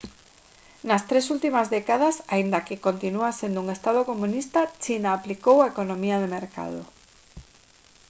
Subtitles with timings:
[0.89, 6.17] nas tres últimas décadas aínda que continúa sendo un estado comunista china aplicou a economía
[6.19, 6.81] de mercado